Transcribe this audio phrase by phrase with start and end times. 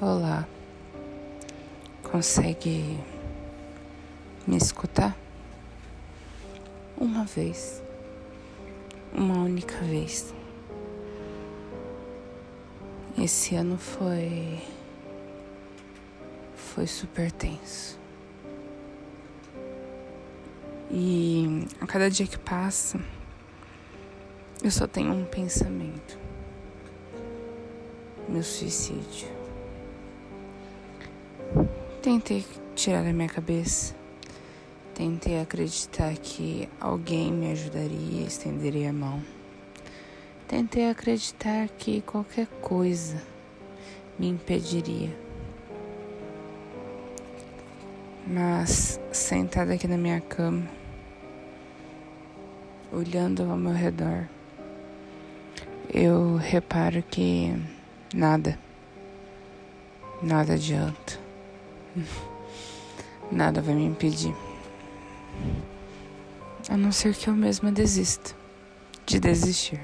[0.00, 0.46] Olá,
[2.04, 3.00] consegue
[4.46, 5.18] me escutar?
[6.96, 7.82] Uma vez,
[9.12, 10.32] uma única vez.
[13.20, 14.62] Esse ano foi.
[16.54, 17.98] foi super tenso.
[20.92, 23.00] E a cada dia que passa,
[24.62, 26.16] eu só tenho um pensamento:
[28.28, 29.37] meu suicídio.
[32.02, 33.94] Tentei tirar da minha cabeça.
[34.94, 39.20] Tentei acreditar que alguém me ajudaria, estenderia a mão.
[40.46, 43.20] Tentei acreditar que qualquer coisa
[44.16, 45.10] me impediria.
[48.24, 50.68] Mas sentada aqui na minha cama,
[52.92, 54.28] olhando ao meu redor,
[55.92, 57.52] eu reparo que
[58.14, 58.56] nada,
[60.22, 61.27] nada adianta.
[63.30, 64.34] Nada vai me impedir.
[66.68, 68.34] A não ser que eu mesma desista
[69.06, 69.80] de desistir.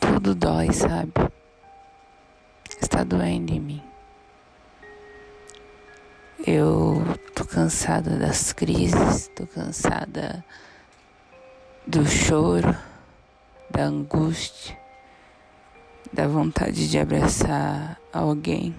[0.00, 1.12] Tudo dói, sabe?
[2.80, 3.82] Está doendo em mim.
[6.46, 7.02] Eu
[7.34, 10.44] tô cansada das crises, tô cansada
[11.86, 12.76] do choro,
[13.70, 14.87] da angústia
[16.12, 18.74] da vontade de abraçar alguém,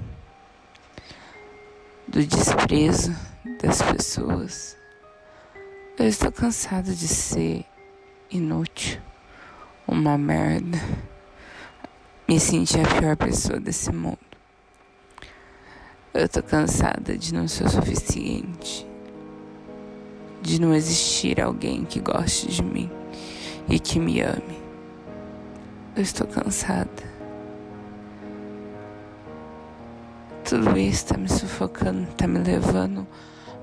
[2.08, 3.16] do desprezo
[3.62, 4.76] das pessoas.
[5.98, 7.66] Eu estou cansado de ser
[8.32, 9.00] inútil,
[9.88, 10.80] uma merda,
[12.28, 14.18] me sentir a pior pessoa desse mundo.
[16.14, 18.88] Eu tô cansada de não ser o suficiente,
[20.42, 22.90] de não existir alguém que goste de mim
[23.70, 24.60] e que me ame.
[25.96, 27.09] Eu estou cansada.
[30.50, 33.06] Tudo isso está me sufocando, está me levando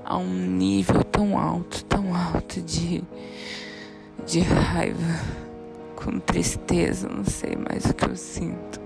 [0.05, 3.03] a um nível tão alto, tão alto de,
[4.25, 5.19] de raiva,
[5.97, 8.79] com tristeza, não sei mais o que eu sinto.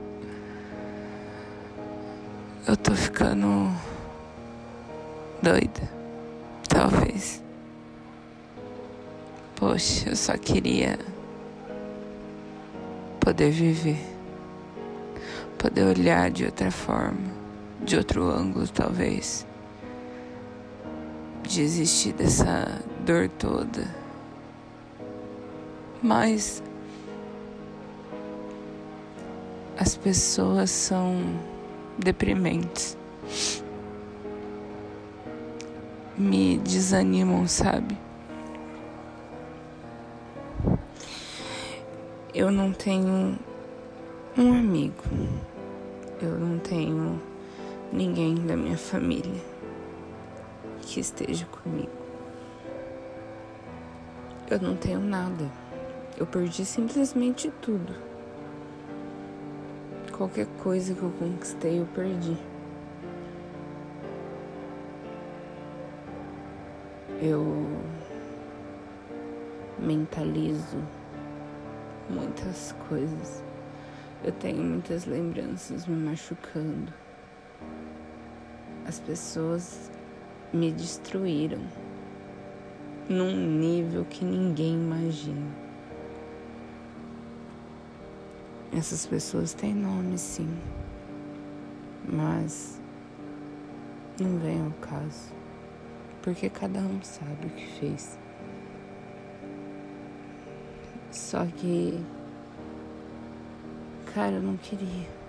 [2.68, 3.72] Eu tô ficando
[5.40, 5.88] doida,
[6.68, 7.44] talvez.
[9.58, 10.98] Poxa, eu só queria
[13.20, 14.04] poder viver,
[15.60, 17.41] poder olhar de outra forma
[17.84, 19.46] de outro ângulo, talvez.
[21.44, 23.88] Desistir dessa dor toda.
[26.02, 26.64] Mas
[29.78, 31.22] as pessoas são
[31.98, 32.98] deprimentes.
[36.18, 37.98] Me desanimam, sabe?
[42.34, 43.38] Eu não tenho
[44.38, 45.04] um amigo.
[46.22, 47.20] Eu não tenho
[47.92, 49.42] ninguém da minha família
[50.82, 51.92] que esteja comigo.
[54.50, 55.50] Eu não tenho nada.
[56.18, 57.94] Eu perdi simplesmente tudo.
[60.12, 62.38] Qualquer coisa que eu conquistei, eu perdi.
[67.22, 67.66] Eu
[69.80, 70.78] mentalizo
[72.10, 73.44] muitas coisas.
[74.24, 76.94] Eu tenho muitas lembranças me machucando.
[78.92, 79.90] As pessoas
[80.52, 81.62] me destruíram
[83.08, 85.48] num nível que ninguém imagina.
[88.78, 90.54] Essas pessoas têm nome, sim,
[92.06, 92.82] mas
[94.20, 95.32] não vem ao caso,
[96.22, 98.20] porque cada um sabe o que fez.
[101.12, 101.98] Só que,
[104.14, 105.21] cara, eu não queria.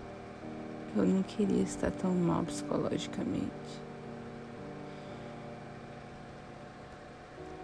[0.94, 3.50] Eu não queria estar tão mal psicologicamente.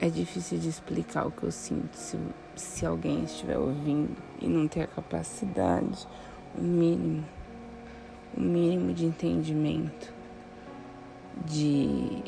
[0.01, 2.17] É difícil de explicar o que eu sinto se,
[2.57, 6.09] se alguém estiver ouvindo e não ter a capacidade,
[6.57, 7.25] o mínimo,
[8.35, 10.15] o mínimo de entendimento,
[11.45, 12.23] de,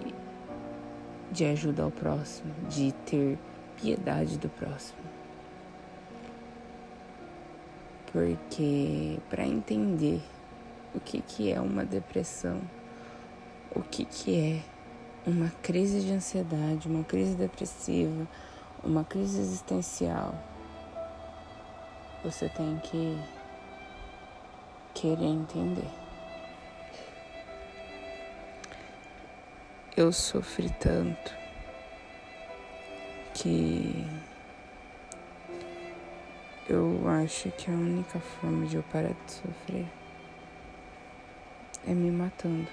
[1.33, 3.39] de ajuda ao próximo, de ter
[3.81, 5.01] piedade do próximo.
[8.13, 10.21] Porque para entender
[10.95, 12.61] o que, que é uma depressão,
[13.75, 18.27] o que, que é uma crise de ansiedade, uma crise depressiva,
[18.83, 20.35] uma crise existencial.
[22.25, 23.19] Você tem que
[24.95, 25.89] querer entender.
[29.97, 31.35] Eu sofri tanto
[33.35, 34.07] que
[36.73, 39.87] Eu acho que a única forma de eu parar de sofrer
[41.87, 42.69] é me matando.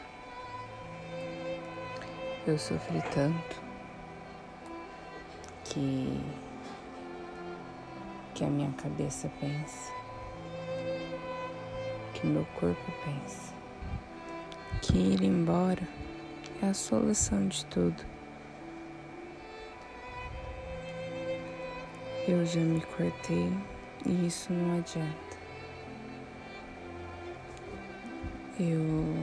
[2.46, 3.62] Eu sofri tanto
[5.66, 6.24] que
[8.34, 9.92] que a minha cabeça pensa,
[12.14, 13.52] que meu corpo pensa,
[14.82, 15.88] que ir embora
[16.62, 18.06] é a solução de tudo.
[22.28, 23.52] Eu já me cortei
[24.06, 25.37] e isso não adianta.
[28.60, 29.14] Eu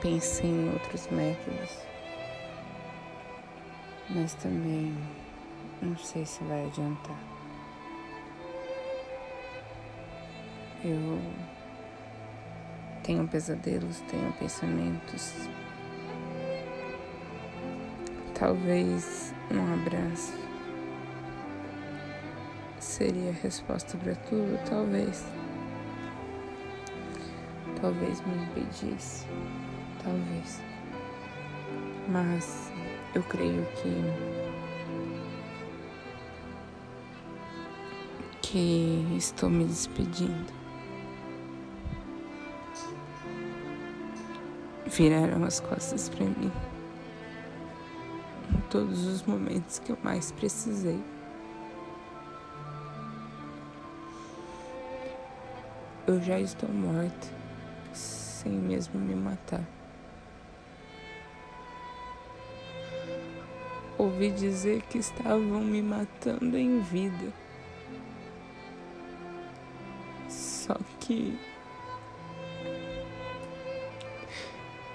[0.00, 1.78] pensei em outros métodos,
[4.10, 4.92] mas também
[5.80, 7.16] não sei se vai adiantar.
[10.84, 11.20] Eu
[13.04, 15.48] tenho pesadelos, tenho pensamentos.
[18.34, 20.48] Talvez um abraço
[22.80, 25.24] seria a resposta para tudo, talvez.
[27.80, 29.26] Talvez me impedisse,
[30.02, 30.60] talvez.
[32.08, 32.72] Mas
[33.14, 34.48] eu creio que
[38.40, 40.58] que estou me despedindo.
[44.88, 46.50] viraram as costas para mim
[48.50, 51.00] em todos os momentos que eu mais precisei.
[56.06, 57.28] Eu já estou morta,
[58.42, 59.64] sem mesmo me matar.
[63.98, 67.32] Ouvi dizer que estavam me matando em vida.
[70.28, 71.36] Só que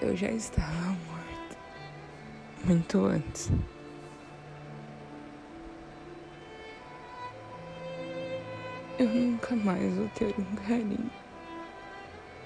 [0.00, 1.56] eu já estava morta
[2.64, 3.50] muito antes.
[8.98, 11.10] Eu nunca mais vou ter um carinho.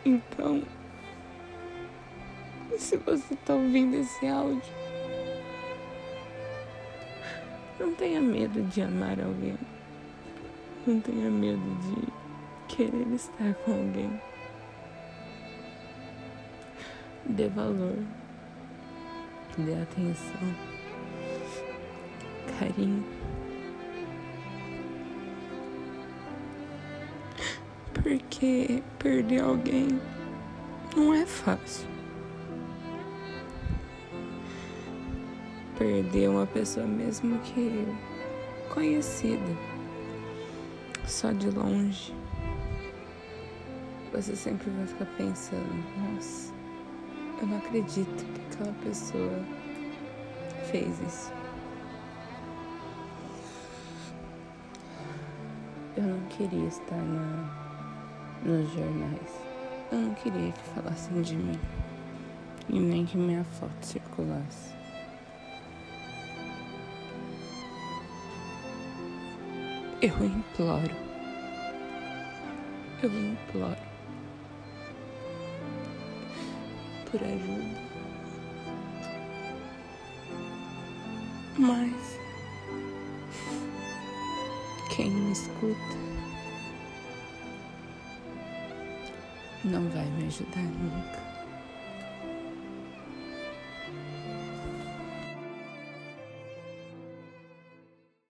[0.05, 0.63] Então,
[2.79, 4.63] se você está ouvindo esse áudio,
[7.79, 9.59] não tenha medo de amar alguém.
[10.87, 14.21] Não tenha medo de querer estar com alguém
[17.29, 17.97] dê valor,
[19.59, 20.55] dê atenção,
[22.59, 23.05] carinho.
[27.93, 30.01] Porque perder alguém
[30.97, 31.98] não é fácil.
[35.79, 37.87] Perder uma pessoa mesmo que
[38.75, 39.57] conhecida,
[41.07, 42.13] só de longe,
[44.13, 46.53] você sempre vai ficar pensando, nossa,
[47.41, 49.45] eu não acredito que aquela pessoa
[50.71, 51.33] fez isso.
[55.97, 59.41] Eu não queria estar na, nos jornais.
[59.93, 61.59] Eu não queria que falassem de mim.
[62.69, 64.78] E nem que minha foto circulasse.
[70.01, 70.95] Eu imploro.
[73.03, 73.77] Eu imploro
[77.11, 77.89] por ajuda.
[81.59, 82.21] Mas
[84.95, 85.97] quem me escuta
[89.65, 91.38] não vai me ajudar nunca.